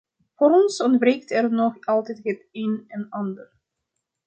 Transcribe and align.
Voor 0.35 0.51
ons 0.51 0.81
ontbreekt 0.81 1.31
er 1.31 1.51
nog 1.51 1.85
altijd 1.85 2.19
het 2.23 2.45
een 2.51 2.85
en 2.87 3.09
ander. 3.09 3.51